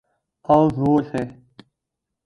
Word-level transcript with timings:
أور 0.49 0.69
زور 0.75 1.01
سے۔ 1.11 1.23